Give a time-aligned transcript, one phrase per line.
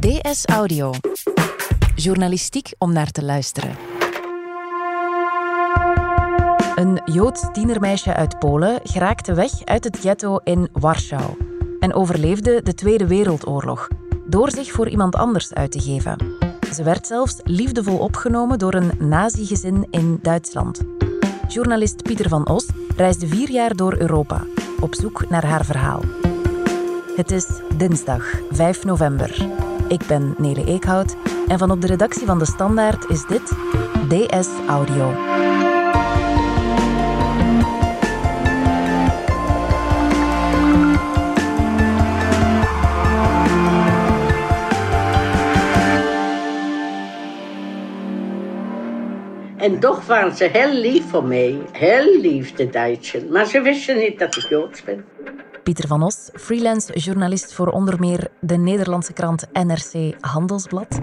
[0.00, 0.92] DS Audio.
[1.94, 3.76] Journalistiek om naar te luisteren.
[6.74, 11.36] Een Joods tienermeisje uit Polen geraakte weg uit het ghetto in Warschau
[11.80, 13.88] en overleefde de Tweede Wereldoorlog
[14.26, 16.16] door zich voor iemand anders uit te geven.
[16.72, 20.80] Ze werd zelfs liefdevol opgenomen door een nazi-gezin in Duitsland.
[21.48, 24.44] Journalist Pieter van Os reisde vier jaar door Europa
[24.80, 26.00] op zoek naar haar verhaal.
[27.16, 27.46] Het is
[27.76, 29.68] dinsdag 5 november.
[29.90, 31.16] Ik ben Nele Eekhout
[31.48, 33.52] en van op de redactie van De Standaard is dit
[34.08, 35.12] DS Audio.
[49.56, 51.58] En toch waren ze heel lief voor mij.
[51.72, 53.26] Heel lief, de.
[53.30, 55.04] Maar ze wisten niet dat ik Joods ben.
[55.62, 61.00] Pieter van Os, freelance journalist voor onder meer de Nederlandse krant NRC Handelsblad.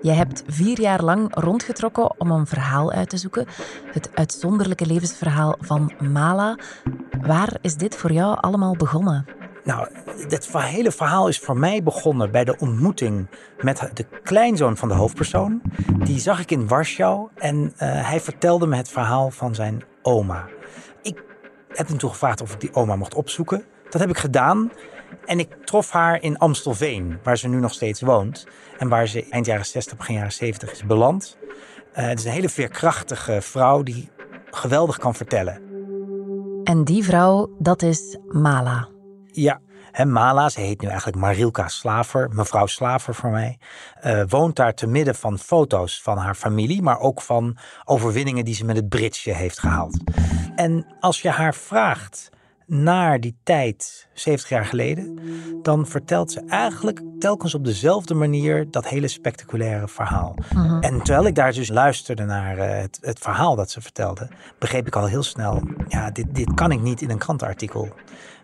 [0.00, 3.46] Je hebt vier jaar lang rondgetrokken om een verhaal uit te zoeken.
[3.92, 6.58] Het uitzonderlijke levensverhaal van Mala.
[7.20, 9.26] Waar is dit voor jou allemaal begonnen?
[9.64, 9.88] Nou,
[10.28, 13.28] het hele verhaal is voor mij begonnen bij de ontmoeting
[13.60, 15.62] met de kleinzoon van de hoofdpersoon.
[16.04, 20.48] Die zag ik in Warschau en uh, hij vertelde me het verhaal van zijn oma.
[21.02, 21.22] Ik
[21.68, 23.64] heb hem toen gevraagd of ik die oma mocht opzoeken.
[23.94, 24.72] Dat heb ik gedaan.
[25.24, 28.46] En ik trof haar in Amstelveen, waar ze nu nog steeds woont.
[28.78, 31.38] En waar ze eind jaren 60, begin jaren 70 is beland.
[31.40, 34.10] Uh, het is een hele veerkrachtige vrouw die
[34.50, 35.62] geweldig kan vertellen.
[36.64, 38.88] En die vrouw, dat is Mala.
[39.26, 39.60] Ja,
[40.04, 43.58] Mala, ze heet nu eigenlijk Marilka Slaver, mevrouw Slaver voor mij,
[44.04, 48.54] uh, woont daar te midden van foto's van haar familie, maar ook van overwinningen die
[48.54, 49.98] ze met het Britsje heeft gehaald.
[50.54, 52.32] En als je haar vraagt
[52.66, 55.18] naar die tijd, 70 jaar geleden,
[55.62, 60.34] dan vertelt ze eigenlijk telkens op dezelfde manier dat hele spectaculaire verhaal.
[60.54, 60.80] Mhm.
[60.80, 64.86] En terwijl ik daar dus luisterde naar uh, het, het, verhaal dat ze vertelde, begreep
[64.86, 67.88] ik al heel snel, ja, dit, dit kan ik niet in een krantenartikel.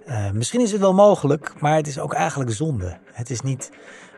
[0.06, 2.98] Uh, misschien is het wel mogelijk, maar het is ook eigenlijk zonde.
[3.12, 3.70] Het is niet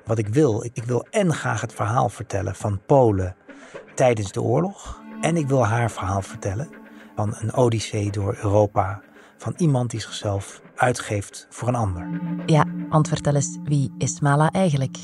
[0.05, 0.65] wat ik wil.
[0.65, 3.37] Ik, ik wil en graag het verhaal vertellen van Polen
[3.95, 5.03] tijdens de oorlog.
[5.21, 6.69] En ik wil haar verhaal vertellen
[7.17, 9.01] van een odyssee door Europa.
[9.43, 12.21] Van iemand die zichzelf uitgeeft voor een ander.
[12.47, 14.97] Ja, want vertel eens, wie is Mala eigenlijk?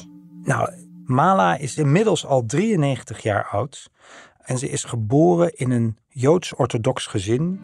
[0.43, 0.73] Nou,
[1.05, 3.91] Mala is inmiddels al 93 jaar oud.
[4.39, 7.61] En ze is geboren in een Joods-orthodox gezin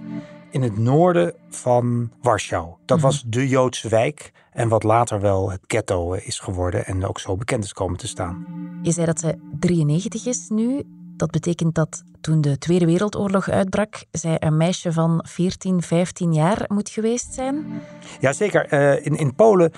[0.51, 2.75] in het noorden van Warschau.
[2.85, 7.19] Dat was de Joodse wijk en wat later wel het ghetto is geworden en ook
[7.19, 8.47] zo bekend is komen te staan.
[8.83, 10.83] Je zei dat ze 93 is nu.
[11.17, 16.65] Dat betekent dat toen de Tweede Wereldoorlog uitbrak, zij een meisje van 14, 15 jaar
[16.69, 17.83] moet geweest zijn?
[18.21, 18.73] Jazeker.
[18.73, 19.73] Uh, in, in Polen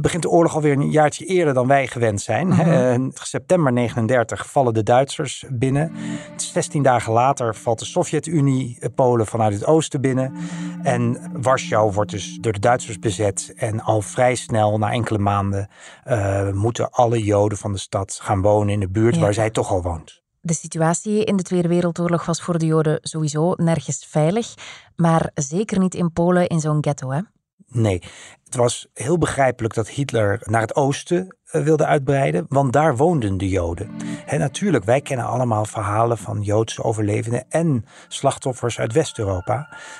[0.00, 2.48] begint de oorlog alweer een jaartje eerder dan wij gewend zijn.
[2.48, 3.02] Mhm.
[3.02, 5.92] Uh, september 39 vallen de Duitsers binnen.
[6.36, 10.34] 16 dagen later valt de Sovjet-Unie Polen vanuit het oosten binnen.
[10.82, 13.52] En Warschau wordt dus door de Duitsers bezet.
[13.56, 15.68] En al vrij snel, na enkele maanden,
[16.08, 19.20] uh, moeten alle Joden van de stad gaan wonen in de buurt Ja.
[19.20, 20.22] waar zij toch al woont.
[20.40, 24.54] De situatie in de Tweede Wereldoorlog was voor de Joden sowieso nergens veilig,
[24.96, 27.20] maar zeker niet in Polen in zo'n ghetto, hè?
[27.66, 28.02] Nee,
[28.48, 33.38] het was heel begrijpelijk dat Hitler naar het oosten eh, wilde uitbreiden, want daar woonden
[33.38, 33.90] de Joden.
[34.26, 39.54] En natuurlijk, wij kennen allemaal verhalen van Joodse overlevenden en slachtoffers uit West-Europa.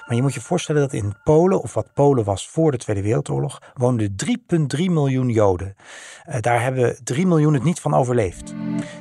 [0.06, 3.02] Maar je moet je voorstellen dat in Polen, of wat Polen was voor de Tweede
[3.02, 4.14] Wereldoorlog, woonden
[4.76, 5.74] 3,3 miljoen Joden.
[6.24, 8.54] Eh, daar hebben 3 miljoen het niet van overleefd.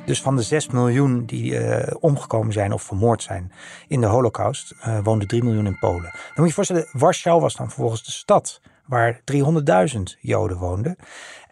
[0.04, 3.52] Dus van de 6 miljoen die eh, omgekomen zijn of vermoord zijn
[3.88, 6.02] in de Holocaust, uh, woonden 3 miljoen in Polen.
[6.02, 10.96] Dan moet je je voorstellen, Warschau was dan vervolgens de stad waar 300.000 Joden woonden.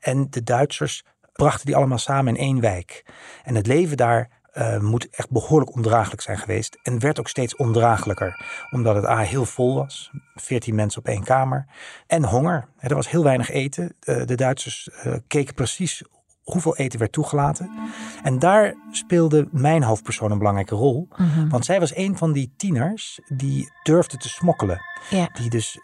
[0.01, 3.05] En de Duitsers brachten die allemaal samen in één wijk.
[3.45, 6.79] En het leven daar uh, moet echt behoorlijk ondraaglijk zijn geweest.
[6.83, 8.45] En werd ook steeds ondraaglijker.
[8.71, 10.11] Omdat het A heel vol was.
[10.35, 11.67] 14 mensen op één kamer.
[12.07, 12.69] En honger.
[12.79, 13.95] Er was heel weinig eten.
[14.05, 16.03] Uh, de Duitsers uh, keken precies
[16.43, 17.71] hoeveel eten werd toegelaten.
[18.22, 21.09] En daar speelde mijn hoofdpersoon een belangrijke rol.
[21.16, 21.49] Mhm.
[21.49, 24.81] Want zij was een van die tieners die durfde te smokkelen.
[25.10, 25.28] Ja.
[25.33, 25.78] Die dus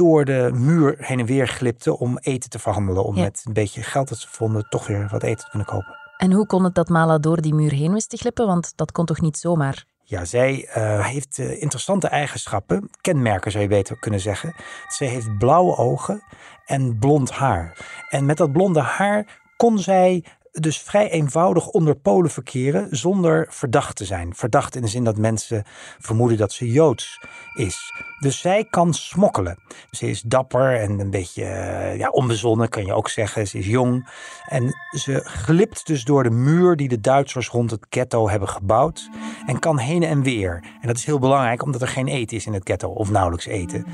[0.00, 3.04] door de muur heen en weer glipte om eten te verhandelen.
[3.04, 3.22] Om Ja.
[3.22, 5.96] met een beetje geld dat ze vonden toch weer wat eten te kunnen kopen.
[6.16, 8.46] En hoe kon het dat Mala door die muur heen wist te glippen?
[8.46, 9.84] Want dat kon toch niet zomaar?
[10.04, 14.54] Ja, zij uh, heeft uh, interessante eigenschappen, kenmerken zou je beter kunnen zeggen.
[14.88, 16.22] Ze heeft blauwe ogen
[16.66, 17.76] en blond haar.
[18.08, 23.96] En met dat blonde haar kon zij dus vrij eenvoudig onder Polen verkeren zonder verdacht
[23.96, 24.34] te zijn.
[24.34, 25.64] Verdacht in de zin dat mensen
[25.98, 27.20] vermoeden dat ze Joods
[27.54, 27.92] is.
[28.18, 29.58] Dus zij kan smokkelen.
[29.90, 33.46] Ze is dapper en een beetje eh, ja, onbezonnen, kan je ook zeggen.
[33.46, 34.08] Ze is jong.
[34.48, 39.10] En ze glipt dus door de muur die de Duitsers rond het ghetto hebben gebouwd.
[39.46, 40.64] En kan heen en weer.
[40.80, 42.88] En dat is heel belangrijk, omdat er geen eten is in het ghetto.
[42.88, 43.86] Of nauwelijks eten.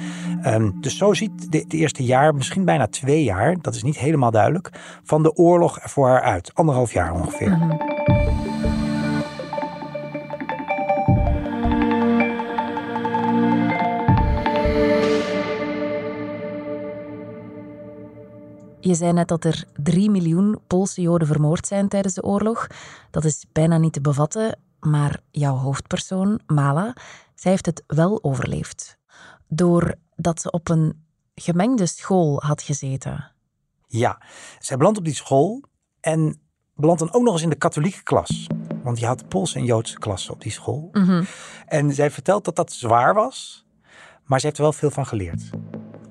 [0.42, 4.30] Ehm, dus zo ziet het eerste jaar, misschien bijna twee jaar, dat is niet helemaal
[4.30, 4.70] duidelijk,
[5.04, 6.45] van de oorlog voor haar uit.
[6.54, 7.84] Anderhalf jaar ongeveer.
[18.80, 22.66] Je zei net dat er 3 miljoen Poolse Joden vermoord zijn tijdens de oorlog.
[23.10, 26.96] Dat is bijna niet te bevatten, maar jouw hoofdpersoon, Mala,
[27.34, 28.98] zij heeft het wel overleefd.
[29.48, 31.04] Doordat ze op een
[31.34, 33.32] gemengde school had gezeten.
[33.86, 34.22] Ja,
[34.58, 35.62] zij belandt op die school
[36.06, 36.40] en
[36.74, 38.46] belandt dan ook nog eens in de katholieke klas.
[38.82, 40.90] Want je had Poolse en Joodse klassen op die school.
[41.66, 43.66] En zij vertelt dat dat zwaar was,
[44.24, 45.50] maar ze heeft er wel veel van geleerd.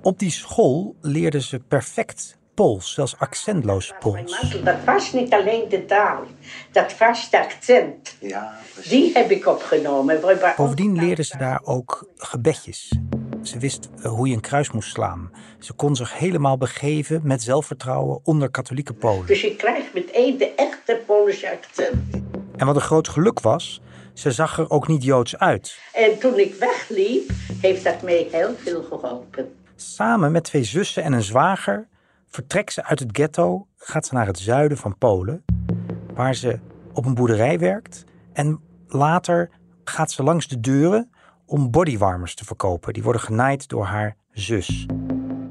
[0.01, 4.59] Op die school leerde ze perfect Pools, zelfs accentloos Pools.
[4.63, 6.23] Dat was niet alleen de taal,
[6.71, 8.15] dat was de accent.
[8.19, 8.91] Ja, precies.
[8.91, 10.19] Die heb ik opgenomen.
[10.57, 12.99] Bovendien leerde ze daar ook gebedjes.
[13.47, 15.31] Ze wist eh, hoe je een kruis moest slaan.
[15.59, 19.25] Ze kon zich helemaal begeven met zelfvertrouwen onder katholieke Polen.
[19.25, 22.23] Dus je krijgt meteen de echte Poolse accent.
[22.55, 23.81] En wat een groot geluk was,
[24.13, 25.79] ze zag er ook niet Joods uit.
[25.93, 27.29] En toen ik wegliep,
[27.61, 29.53] heeft dat mij heel veel geholpen.
[29.75, 31.87] Samen met twee zussen en een zwager
[32.27, 35.45] vertrekt ze uit het ghetto, gaat ze naar het zuiden van Polen,
[36.13, 36.59] waar ze
[36.93, 38.03] op een boerderij werkt.
[38.33, 39.49] En later
[39.83, 41.09] gaat ze langs de deuren
[41.45, 42.93] om bodywarmers te verkopen.
[42.93, 44.85] Die worden genaaid door haar zus.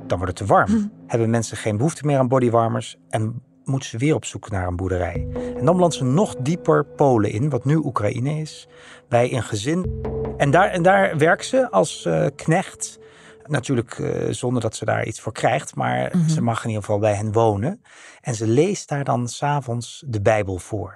[0.07, 0.93] Dan wordt het te warm.
[1.07, 4.77] Hebben mensen geen behoefte meer aan bodywarmers en moet ze weer op zoek naar een
[4.77, 5.27] boerderij.
[5.57, 8.69] En dan belandt ze nog dieper Polen in, wat nu Oekraïne is,
[9.09, 10.03] bij een gezin.
[10.37, 12.99] En daar, en daar werkt ze als eh, knecht.
[13.47, 16.99] Natuurlijk eh, zonder dat ze daar iets voor krijgt, maar ze mag in ieder geval
[16.99, 17.83] bij hen wonen.
[18.21, 20.93] En ze leest daar dan s'avonds de Bijbel voor.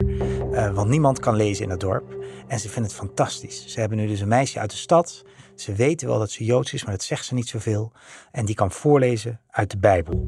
[0.58, 2.16] Eh, want niemand kan lezen in het dorp.
[2.46, 3.66] En ze vindt het fantastisch.
[3.66, 5.24] Ze hebben nu dus een meisje uit de stad.
[5.54, 7.92] Ze weten wel dat ze Joods is, maar dat zegt ze niet zoveel.
[8.30, 10.26] En die kan voorlezen uit de Bijbel.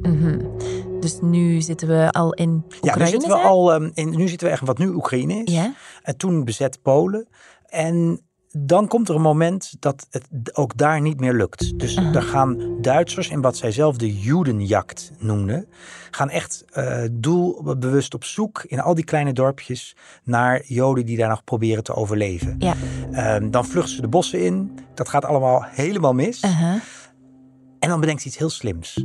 [1.00, 2.98] Dus nu zitten we al in Oekraïne.
[2.98, 5.52] Ja, nu zitten we al ehm, in, nu zitten we echt wat nu Oekraïne is.
[5.52, 5.74] Ja.
[6.02, 7.28] En toen bezet Polen.
[7.66, 8.24] En
[8.58, 11.78] dan komt er een moment dat het ook daar niet meer lukt.
[11.78, 15.68] Dus er gaan Duitsers in wat zij zelf de Judenjagd noemden,
[16.10, 21.28] gaan echt eh, doelbewust op zoek in al die kleine dorpjes naar Joden die daar
[21.28, 22.54] nog proberen te overleven.
[22.58, 22.74] Ja.
[23.12, 24.78] Ehm, dan vluchten ze de bossen in.
[24.94, 26.42] Dat gaat allemaal helemaal mis.
[26.42, 26.80] Uh-huh.
[27.78, 29.04] En dan bedenkt ze iets heel slims.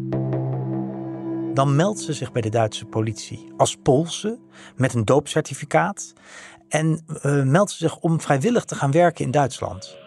[1.53, 4.39] Dan meldt ze zich bij de Duitse politie als Poolse
[4.75, 6.13] met een doopcertificaat.
[6.69, 9.97] En eh, meldt ze zich om vrijwillig te gaan werken in Duitsland.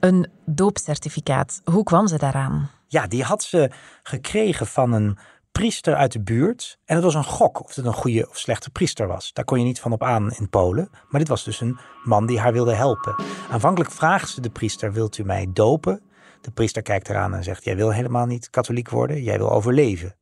[0.00, 1.60] Een doopcertificaat.
[1.64, 2.70] Hoe kwam ze daaraan?
[2.86, 3.70] Ja, die had ze
[4.02, 5.18] gekregen van een
[5.52, 6.78] priester uit de buurt.
[6.84, 9.32] En het was een gok of het een goede of slechte priester was.
[9.32, 10.88] Daar kon je niet van op aan in Polen.
[11.08, 13.14] Maar dit was dus een man die haar wilde helpen.
[13.50, 16.02] Aanvankelijk vraagt ze de priester, wilt u mij dopen?
[16.40, 19.22] De priester kijkt eraan en zegt, jij wil helemaal niet katholiek worden.
[19.22, 20.16] Jij wil overleven.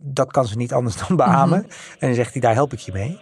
[0.00, 1.64] Dat kan ze niet anders dan beamen.
[1.98, 3.20] En dan zegt hij, daar help ik je mee.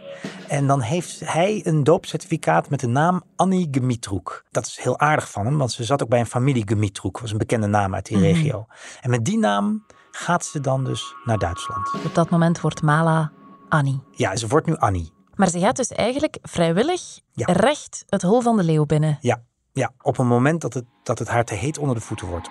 [0.48, 4.44] En dan heeft hij een doopcertificaat met de naam Annie Gemitroek.
[4.50, 7.20] Dat is heel aardig van hem, want ze zat ook bij een familie Gemitroek.
[7.20, 8.66] was een bekende naam uit die regio.
[9.00, 11.90] En met die naam gaat ze dan dus naar Duitsland.
[12.04, 13.32] Op dat moment wordt Mala
[13.68, 14.00] Annie.
[14.10, 15.12] Ja, ze wordt nu Annie.
[15.34, 17.46] Maar ze gaat dus eigenlijk vrijwillig Ja.
[17.52, 19.18] recht het hol van de leeuw binnen.
[19.20, 19.42] Ja,
[19.72, 22.48] ja op een moment dat het, dat het haar te heet onder de voeten wordt.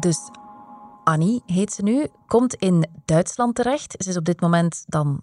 [0.00, 0.18] Dus
[1.04, 3.94] Annie heet ze nu, komt in Duitsland terecht.
[3.98, 5.22] Ze is op dit moment dan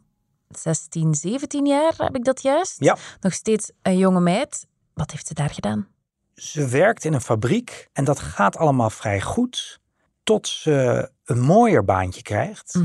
[0.50, 2.76] 16, 17 jaar, heb ik dat juist?
[2.80, 2.98] Ja.
[3.20, 4.68] Nog steeds een jonge meid.
[4.94, 5.88] Wat heeft ze daar gedaan?
[6.36, 9.80] Ze werkt in een fabriek en dat gaat allemaal vrij goed.
[10.24, 12.80] Tot ze een mooier baantje krijgt.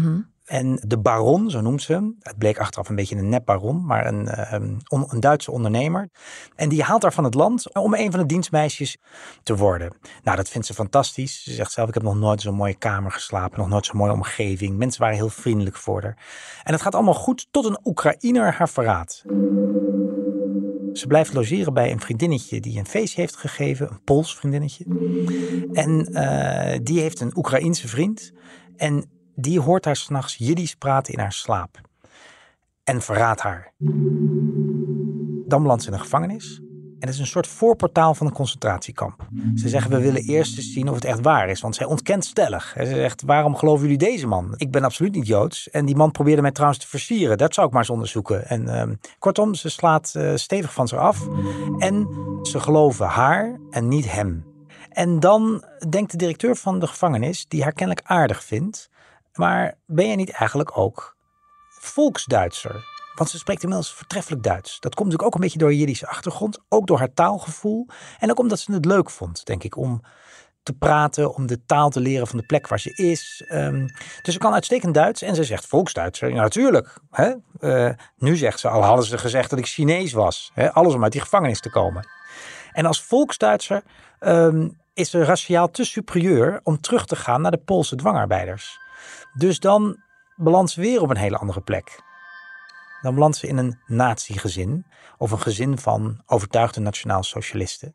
[0.51, 2.17] En de baron, zo noemt ze hem.
[2.19, 6.11] Het bleek achteraf een beetje een nepbaron, maar een, eh, on- een Duitse ondernemer.
[6.57, 8.97] En die haalt haar van het land om een van de dienstmeisjes
[9.43, 9.97] te worden.
[10.23, 11.43] Nou, dat vindt ze fantastisch.
[11.43, 13.59] Ze zegt zelf, ik heb nog nooit zo'n mooie kamer geslapen.
[13.59, 14.77] Nog nooit zo'n mooie omgeving.
[14.77, 16.17] Mensen waren heel vriendelijk voor haar.
[16.63, 19.25] En het gaat allemaal goed tot een Oekraïner haar verraadt.
[20.93, 24.85] Ze blijft logeren bij een vriendinnetje die een feestje heeft gegeven, een Pools vriendinnetje.
[25.73, 28.33] En eh, die heeft een Oekraïense vriend.
[28.77, 31.81] En die hoort haar s'nachts Jiddisch praten in haar slaap.
[32.85, 33.73] En verraadt haar.
[35.47, 36.61] Dan belandt ze in een gevangenis.
[37.01, 39.29] En het is een soort voorportaal van een concentratiekamp.
[39.55, 41.61] Ze zeggen, we willen eerst eens zien of het echt waar is.
[41.61, 42.75] Want zij ontkent stellig.
[42.77, 44.55] Ze zegt, waarom geloven jullie deze man?
[44.57, 45.71] Ik ben absoluut niet Joods.
[45.71, 47.39] En die man probeerde mij trouwens te versieren.
[47.39, 48.49] Dat zou ik maar eens onderzoeken.
[48.49, 51.29] En ehm, kortom, ze slaat uh, stevig van ze af.
[51.79, 52.09] En
[52.43, 54.45] ze geloven haar en niet hem.
[54.91, 58.91] En dan denkt de directeur van de gevangenis, die haar kennelijk aardig vindt.
[59.33, 61.17] Maar ben je niet eigenlijk ook
[61.69, 62.85] volksduitser?
[63.15, 64.81] Want ze spreekt inmiddels vertreffelijk Duits.
[64.81, 66.59] Dat komt natuurlijk ook een beetje door Jiddische achtergrond.
[66.69, 67.87] Ook door haar taalgevoel.
[68.19, 70.03] En ook omdat ze het leuk vond, denk ik, om
[70.63, 73.45] te praten, om de taal te leren van de plek waar ze is.
[73.49, 73.87] Um,
[74.23, 76.19] dus ze kan uitstekend Duits en ze zegt volksduits.
[76.19, 76.99] Ja, natuurlijk.
[77.11, 77.35] Hè?
[77.61, 80.51] Uh, nu zegt ze, al hadden ze gezegd dat ik Chinees was.
[80.55, 80.73] Hè?
[80.73, 82.09] Alles om uit die gevangenis te komen.
[82.73, 83.83] En als volksduitser
[84.21, 88.80] um, is ze raciaal te superieur om terug te gaan naar de Poolse dwangarbeiders.
[89.35, 89.97] Dus dan
[90.37, 92.09] belandt ze weer op een hele andere plek
[93.01, 94.87] dan belandt ze in een nazi-gezin
[95.19, 97.95] of een gezin van overtuigde nationaal-socialisten.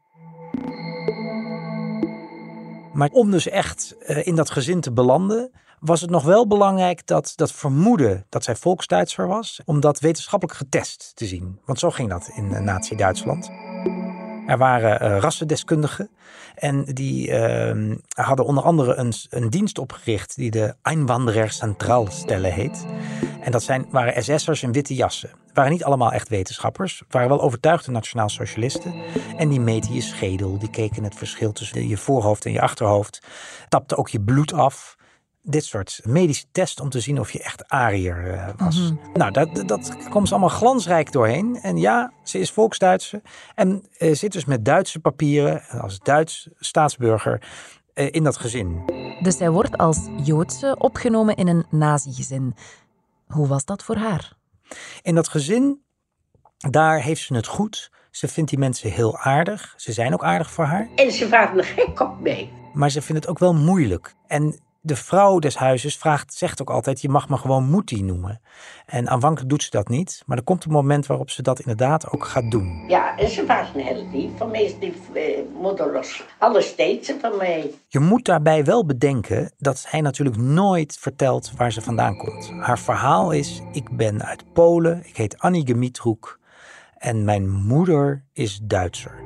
[2.94, 7.08] Maar om dus echt uh, in dat gezin te belanden, was het nog wel belangrijk
[7.08, 11.60] dat dat vermoeden dat zij volksduitser was, om dat wetenschappelijk getest te zien.
[11.65, 13.51] Want zo ging dat in uh, Nazi-Duitsland.
[14.48, 16.10] Er waren uh, rassendeskundigen
[16.56, 22.86] en die uh, hadden onder andere een, een, dienst opgericht die de Einwanderer Centraalstelle heet.
[23.42, 25.30] En dat zijn, waren SS'ers in witte jassen.
[25.54, 27.04] Waren niet allemaal echt wetenschappers.
[27.10, 28.94] Waren wel overtuigde nationaal-socialisten.
[29.38, 30.58] En die meten je schedel.
[30.58, 33.28] Die keken het verschil tussen je voorhoofd en je achterhoofd.
[33.70, 34.95] Tapten ook je bloed af
[35.46, 38.80] dit soort medische test om te zien of je echt Ariër uh, was.
[38.80, 39.12] Mm -hmm.
[39.14, 41.60] Nou, dat, dat komt ze allemaal glansrijk doorheen.
[41.62, 43.22] En ja, ze is Volksduitse
[43.56, 47.42] en uh, zit dus met Duitse papieren als Duits staatsburger
[47.94, 48.84] uh, in dat gezin.
[49.22, 52.56] Dus zij wordt als Joodse opgenomen in een nazi-gezin.
[53.28, 54.34] Hoe was dat voor haar?
[55.02, 55.82] In dat gezin,
[56.58, 57.92] daar heeft ze het goed.
[58.12, 59.74] Ze vindt die mensen heel aardig.
[59.78, 60.90] Ze zijn ook aardig voor haar.
[60.96, 62.50] En ze waren er gek op mee.
[62.74, 64.14] Maar ze vindt het ook wel moeilijk.
[64.28, 68.42] En de vrouw des huizes vraagt, zegt ook altijd: je mag me gewoon Moetie noemen.
[68.86, 72.12] En aanvankelijk doet ze dat niet, maar er komt een moment waarop ze dat inderdaad
[72.12, 72.84] ook gaat doen.
[72.88, 74.30] Ja, en ze was heel lief.
[74.38, 75.24] Van mij is lief, eh,
[75.62, 76.24] moederlos.
[76.39, 77.72] Alles deed ze van mij.
[77.88, 82.51] Je moet daarbij wel bedenken dat hij natuurlijk nooit vertelt waar ze vandaan komt.
[82.60, 86.39] Haar verhaal is: ik ben uit Polen, ik heet Annie Gemitroek
[86.98, 89.24] en mijn moeder is Duitser.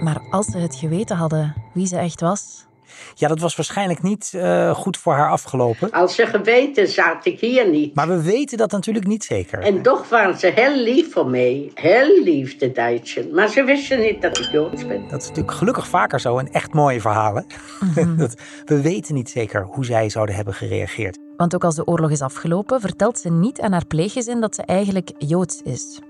[0.00, 2.65] Maar als ze het geweten hadden wie ze echt was,
[3.14, 5.90] ja, dat was waarschijnlijk niet uh, goed voor haar afgelopen.
[5.90, 7.94] Als ze geweten zat ik hier niet.
[7.94, 9.58] Maar we weten dat natuurlijk niet zeker.
[9.58, 11.70] En toch waren ze heel lief voor mij.
[11.74, 13.26] Heel lief, de Duitsers.
[13.32, 15.08] Maar ze wisten niet dat ik Joods ben.
[15.08, 17.46] Dat is natuurlijk gelukkig vaker zo in echt mooie verhalen.
[17.80, 18.16] Mm-hmm.
[18.22, 18.34] dat,
[18.64, 21.18] we weten niet zeker hoe zij zouden hebben gereageerd.
[21.36, 24.62] Want ook als de oorlog is afgelopen, vertelt ze niet aan haar pleeggezin dat ze
[24.62, 26.00] eigenlijk Joods is.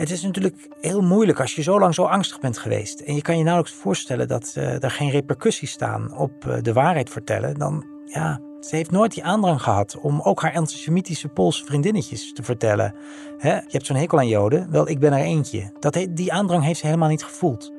[0.00, 3.00] Het is natuurlijk heel moeilijk als je zo lang zo angstig bent geweest.
[3.00, 6.72] En je kan je nauwelijks voorstellen dat uh, er geen repercussies staan op uh, de
[6.72, 7.58] waarheid vertellen.
[7.58, 12.42] Dan, ja, ze heeft nooit die aandrang gehad om ook haar antisemitische Poolse vriendinnetjes te
[12.42, 12.94] vertellen.
[13.38, 13.54] Hè?
[13.54, 14.70] Je hebt zo'n hekel aan Joden.
[14.70, 15.72] Wel, ik ben er eentje.
[15.78, 17.72] Dat die aandrang heeft ze helemaal niet gevoeld.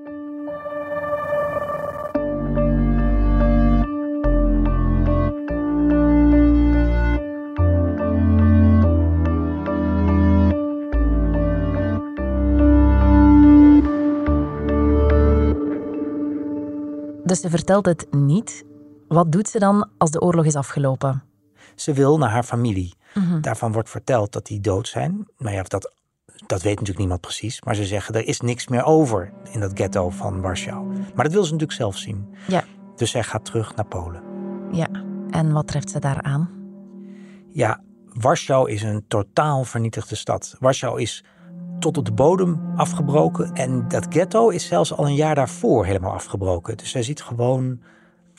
[17.32, 18.64] Dus ze vertelt het niet.
[19.08, 21.24] Wat doet ze dan als de oorlog is afgelopen?
[21.76, 22.94] Ze wil naar haar familie.
[23.14, 23.42] Mm -hmm.
[23.42, 25.28] Daarvan wordt verteld dat die dood zijn.
[25.38, 25.94] Nou ja, dat,
[26.46, 27.62] dat weet natuurlijk niemand precies.
[27.62, 30.86] Maar ze zeggen er is niks meer over in dat ghetto van Warschau.
[31.16, 32.36] Maar dat wil ze natuurlijk zelf zien.
[32.48, 32.64] Ja.
[32.96, 34.24] Dus zij gaat terug naar Polen.
[34.72, 34.88] Ja,
[35.30, 36.50] en wat treft ze daar aan?
[37.50, 40.56] Ja, Warschau is een totaal vernietigde stad.
[40.60, 41.24] Warschau is
[41.82, 43.54] tot op de bodem afgebroken.
[43.54, 46.78] En dat ghetto is zelfs al een jaar daarvoor helemaal afgebroken.
[46.78, 47.80] Dus zij ziet gewoon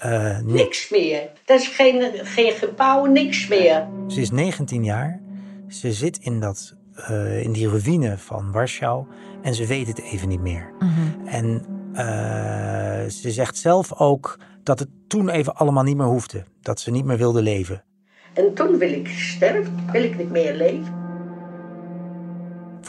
[0.04, 0.52] uh, niks.
[0.52, 0.90] niks.
[0.90, 1.30] meer.
[1.44, 3.88] Er is geen, geen gebouw, niks meer.
[4.08, 5.20] Ze is 19 jaar.
[5.68, 6.76] Ze zit in, dat,
[7.10, 9.06] uh, in die ruïne van Warschau.
[9.42, 10.72] En ze weet het even niet meer.
[10.78, 11.26] Mm-hmm.
[11.26, 16.44] En uh, ze zegt zelf ook dat het toen even allemaal niet meer hoefde.
[16.60, 17.84] Dat ze niet meer wilde leven.
[18.32, 21.01] En toen wil ik sterven, wil ik niet meer leven.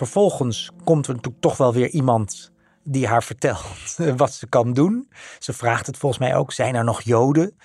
[0.03, 2.51] Vervolgens komt er natuurlijk toch wel weer iemand
[2.83, 5.09] die haar vertelt wat ze kan doen.
[5.39, 7.57] Ze vraagt het volgens mij ook, zijn er nog Joden?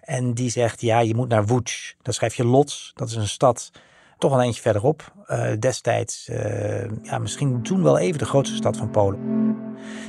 [0.00, 1.96] En die zegt, ja, je moet naar Łódź.
[2.02, 3.70] Dan schrijf je Lodz, dat is een stad
[4.18, 5.12] toch wel eentje verderop.
[5.26, 9.56] Uh, destijds, uh, ja, misschien toen wel even de grootste stad van Polen.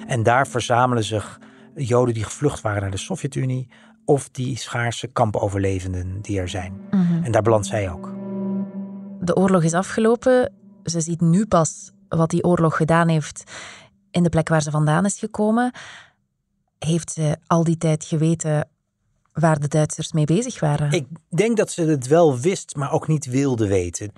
[0.08, 1.40] En daar verzamelen zich
[1.76, 3.70] Joden die gevlucht waren naar de Sovjet-Unie...
[4.06, 6.82] of die schaarse kampoverlevenden die er zijn.
[6.92, 7.24] Mm-hmm.
[7.24, 8.14] En daar belandt zij ook.
[9.22, 13.44] De oorlog is afgelopen ze ziet nu pas wat die oorlog gedaan heeft
[14.12, 15.72] in de plek waar ze vandaan is gekomen.
[16.80, 18.70] Heeft ze al die tijd geweten
[19.34, 20.92] waar de Duitsers mee bezig waren?
[20.92, 24.12] Ik denk dat ze het wel wist, maar ook niet wilde weten.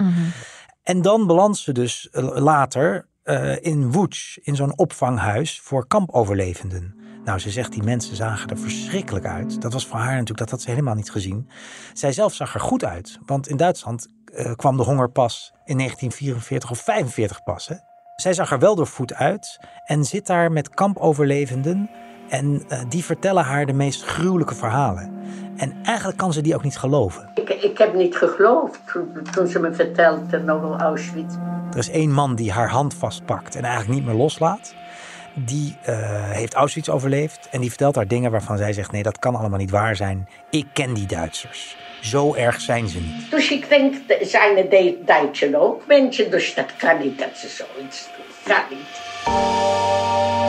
[0.83, 6.95] En dan belandt ze dus eh, later uh, in Łódź, in zo'n opvanghuis voor kampoverlevenden.
[7.23, 9.61] Nou, ze zegt, die mensen zagen er verschrikkelijk uit.
[9.61, 11.49] Dat was voor haar natuurlijk, dat had ze helemaal niet gezien.
[11.93, 15.77] Zij zelf zag er goed uit, want in Duitsland uh, kwam de honger pas in
[15.77, 17.67] 1944 of 45 pas.
[17.67, 17.75] Hè?
[18.15, 21.89] Zij zag er wel door voet uit en zit daar met kampoverlevenden
[22.29, 25.13] en uh, die vertellen haar de meest gruwelijke verhalen.
[25.57, 27.31] En eigenlijk kan ze die ook niet geloven.
[27.35, 28.79] Ik, ik heb niet geloofd
[29.31, 31.35] toen, ze me vertelde over Auschwitz.
[31.71, 34.73] Er is één man die haar hand vastpakt en eigenlijk niet meer loslaat.
[35.35, 35.95] Die uh,
[36.29, 39.59] heeft Auschwitz overleefd en die vertelt haar dingen waarvan zij zegt: nee, dat kan allemaal
[39.59, 40.27] niet waar zijn.
[40.49, 41.77] Ik ken die Duitsers.
[42.01, 43.31] Zo erg zijn ze niet.
[43.31, 48.07] Dus ik denk, zijn de Duitsers ook mensen, dus dat kan niet dat ze zoiets
[48.15, 48.55] doen.
[48.55, 50.40] Kan niet.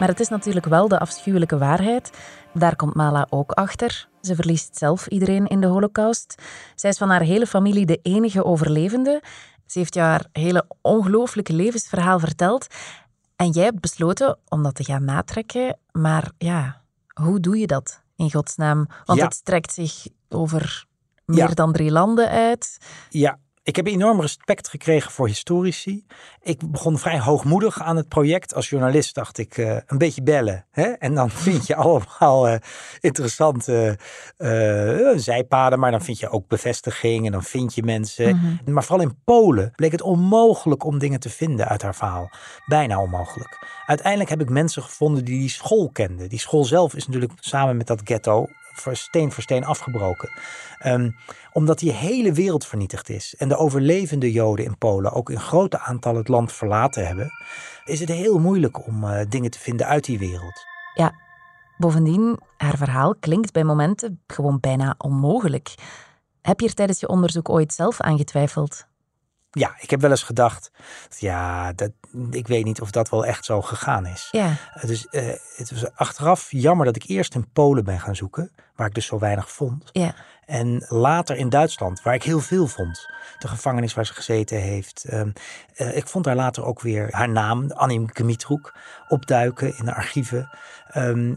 [0.00, 2.10] Maar het is natuurlijk wel de afschuwelijke waarheid.
[2.54, 4.08] Daar komt Mala ook achter.
[4.20, 6.34] Ze verliest zelf iedereen in de Holocaust.
[6.74, 9.22] Zij is van haar hele familie de enige overlevende.
[9.66, 12.66] Ze heeft jou haar hele ongelooflijke levensverhaal verteld.
[13.36, 15.78] En jij hebt besloten om dat te gaan natrekken.
[15.92, 16.82] Maar ja,
[17.14, 18.86] hoe doe je dat in godsnaam?
[19.04, 19.24] Want Ja.
[19.24, 20.84] het strekt zich over
[21.24, 21.54] meer Ja.
[21.54, 22.78] dan drie landen uit.
[23.10, 23.38] Ja,
[23.70, 26.06] ik heb enorm respect gekregen voor historici.
[26.42, 28.54] Ik begon vrij hoogmoedig aan het project.
[28.54, 30.66] Als journalist dacht ik eh, een beetje bellen.
[30.70, 30.82] Hè?
[30.82, 32.58] En dan vind je allemaal eh,
[33.00, 33.98] interessante
[34.36, 35.78] eh, zijpaden.
[35.78, 38.60] Maar dan vind je ook bevestiging en dan vind je mensen.
[38.64, 42.30] Maar vooral in Polen bleek het onmogelijk om dingen te vinden uit haar verhaal.
[42.66, 43.82] Bijna onmogelijk.
[43.86, 46.28] Uiteindelijk heb ik mensen gevonden die die school kenden.
[46.28, 48.46] Die school zelf is natuurlijk samen met dat ghetto
[48.80, 50.30] voor steen voor steen afgebroken.
[50.78, 51.10] Ehm,
[51.52, 55.78] omdat die hele wereld vernietigd is en de overlevende Joden in Polen ook in grote
[55.78, 57.30] aantallen het land verlaten hebben,
[57.84, 60.64] is het heel moeilijk om eh, dingen te vinden uit die wereld.
[60.94, 61.14] Ja,
[61.76, 65.74] bovendien, haar verhaal klinkt bij momenten gewoon bijna onmogelijk.
[66.42, 68.88] Heb je er tijdens je onderzoek ooit zelf aan getwijfeld?
[69.50, 70.70] Ja, ik heb wel eens gedacht,
[71.18, 71.90] ja, dat,
[72.30, 74.28] ik weet niet of dat wel echt zo gegaan is.
[74.30, 78.50] Ja, Dus eh, het was achteraf jammer dat ik eerst in Polen ben gaan zoeken,
[78.76, 79.88] waar ik dus zo weinig vond.
[79.92, 80.14] ja.
[80.46, 83.06] En later in Duitsland, waar ik heel veel vond.
[83.38, 85.04] De gevangenis waar ze gezeten heeft.
[85.04, 85.30] Ehm,
[85.74, 88.74] eh, ik vond daar later ook weer haar naam, Annie Gemitroek,
[89.08, 90.50] opduiken in de archieven.
[90.88, 91.34] Ehm,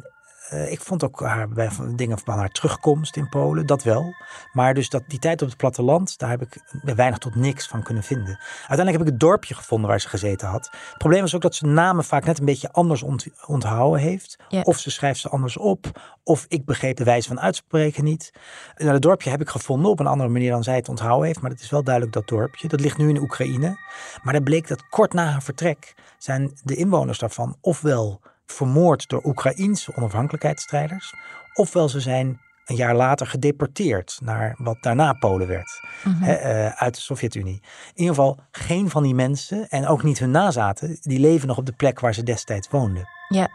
[0.53, 4.13] eh, ik vond ook haar, bij van- dingen van haar terugkomst in Polen, dat wel.
[4.51, 6.57] Maar dus dat, die tijd op het platteland, daar heb ik
[6.95, 8.37] weinig tot niks van kunnen vinden.
[8.57, 10.69] Uiteindelijk heb ik het dorpje gevonden waar ze gezeten had.
[10.89, 14.37] Het probleem was ook dat ze namen vaak net een beetje anders ont- onthouden heeft.
[14.47, 14.61] Ja.
[14.61, 16.01] Of ze schrijft ze anders op.
[16.23, 18.31] Of ik begreep de wijze van uitspreken niet.
[18.77, 21.41] Nou, het dorpje heb ik gevonden op een andere manier dan zij het onthouden heeft.
[21.41, 22.67] Maar het is wel duidelijk dat dorpje.
[22.67, 23.77] Dat ligt nu in Oekraïne.
[24.23, 28.21] Maar dan bleek dat kort na haar vertrek zijn de inwoners daarvan ofwel
[28.53, 31.13] vermoord door Oekraïense onafhankelijkheidsstrijders.
[31.53, 35.79] Ofwel ze zijn een jaar later gedeporteerd naar wat daarna Polen werd.
[36.19, 37.61] Hè, eh, uit de Sovjet-Unie.
[37.93, 40.97] In ieder geval geen van die mensen en ook niet hun nazaten.
[41.01, 43.07] Die leven nog op de plek waar ze destijds woonden.
[43.29, 43.49] ja.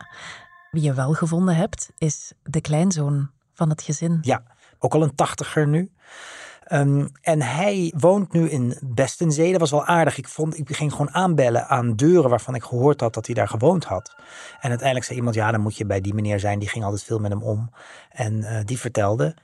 [0.70, 4.18] Wie je wel gevonden hebt, is de kleinzoon van het gezin.
[4.20, 4.42] Ja,
[4.78, 5.90] ook al een tachtiger nu.
[6.68, 9.50] Ehm, en hij woont nu in Bestenzee.
[9.50, 10.18] Dat was wel aardig.
[10.18, 13.48] Ik, vond, ik ging gewoon aanbellen aan deuren waarvan ik gehoord had dat hij daar
[13.48, 14.14] gewoond had.
[14.60, 16.58] En uiteindelijk zei iemand, ja, dan moet je bij die meneer zijn.
[16.58, 17.70] Die ging altijd veel met hem om.
[18.10, 19.34] En eh, die vertelde,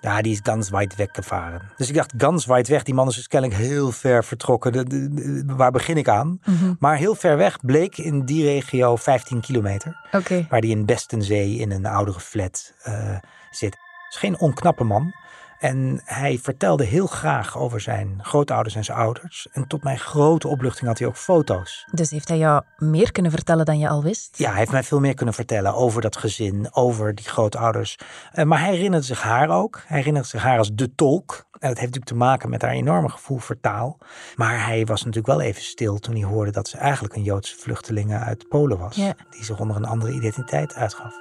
[0.00, 1.62] ja, die is ganz weit weggevaren.
[1.76, 2.82] Dus ik dacht, ganz weit weg.
[2.82, 4.72] Die man is dus kennelijk heel ver vertrokken.
[4.72, 6.40] De- de- de- waar begin ik aan?
[6.78, 10.06] Maar heel ver weg bleek in die regio 15 kilometer
[10.50, 13.16] waar die in Bestenzee in een oudere flat eh,
[13.50, 13.74] zit.
[14.04, 15.12] Het is geen onknappe man.
[15.58, 19.48] En hij vertelde heel graag over zijn grootouders en zijn ouders.
[19.52, 21.88] En tot mijn grote opluchting had hij ook foto's.
[21.92, 24.38] Dus heeft hij jou meer kunnen vertellen dan je al wist?
[24.38, 27.98] Ja, hij heeft mij veel meer kunnen vertellen over dat gezin, over die grootouders.
[28.32, 29.82] Eh, maar hij herinnerde zich haar ook.
[29.86, 31.46] Hij herinnerde zich haar als de tolk.
[31.52, 33.98] En dat heeft natuurlijk te maken met haar enorme gevoel voor taal.
[34.34, 37.56] Maar hij was natuurlijk wel even stil toen hij hoorde dat ze eigenlijk een Joodse
[37.56, 38.96] vluchteling uit Polen was.
[38.96, 39.14] Ja.
[39.30, 41.14] Die zich onder een andere identiteit uitgaf.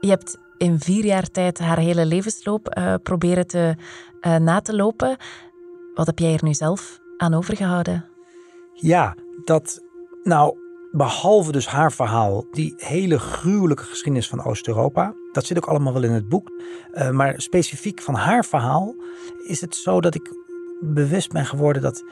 [0.00, 3.76] Je hebt in vier jaar tijd haar hele levensloop eh, proberen te,
[4.20, 5.16] eh, na te lopen.
[5.94, 8.04] Wat heb jij er nu zelf aan overgehouden?
[8.72, 9.80] Ja, dat,
[10.22, 10.56] nou,
[10.92, 16.02] behalve dus haar verhaal, die hele gruwelijke geschiedenis van Oost-Europa, dat zit ook allemaal wel
[16.02, 16.50] in het boek.
[16.92, 18.94] Eh, maar specifiek van haar verhaal
[19.46, 20.32] is het zo dat ik
[20.80, 22.04] bewust ben geworden dat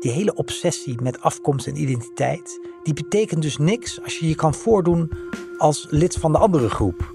[0.00, 4.54] die hele obsessie met afkomst en identiteit, die betekent dus niks als je je kan
[4.54, 5.10] voordoen
[5.58, 7.14] als lid van de andere groep.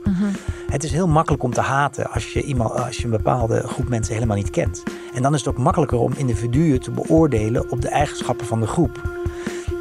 [0.69, 3.89] Het is heel makkelijk om te haten als je, iemand, als je een bepaalde groep
[3.89, 4.83] mensen helemaal niet kent.
[5.13, 8.67] En dan is het ook makkelijker om individuen te beoordelen op de eigenschappen van de
[8.67, 9.01] groep.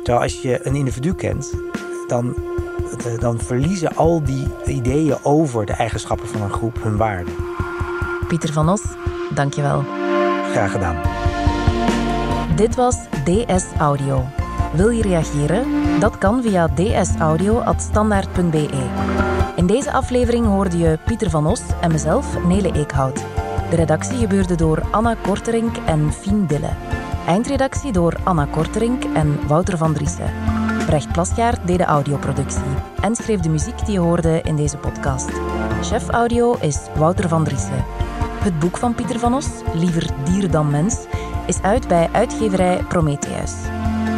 [0.03, 1.55] Terwijl als je een individu kent,
[2.07, 2.37] dan,
[3.19, 7.31] dan verliezen al die ideeën over de eigenschappen van een groep hun waarde.
[8.29, 8.83] Pieter van Os,
[9.35, 9.85] dankjewel.
[10.51, 10.97] Graag gedaan.
[12.57, 14.38] Dit was DS Audio.
[14.73, 15.65] Wil je reageren?
[16.01, 18.69] Dat kan via dsaudio.standaard.be.
[19.57, 23.25] In deze aflevering hoorde je Pieter van Os en mezelf, Nele Eekhout.
[23.71, 26.71] De redactie gebeurde door Anna Korterink en Fien Dille.
[27.27, 30.31] Eindredactie door Anna Korterink en Wouter van Driessen.
[30.87, 32.63] Brecht Plasgaard deed de audioproductie
[33.01, 35.31] en schreef de muziek die je hoorde in deze podcast.
[35.83, 37.85] Chef audio is Wouter van Driessen.
[38.39, 40.97] Het boek van Pieter van Os, Liever dier dan mens,
[41.47, 43.53] is uit bij uitgeverij Prometheus.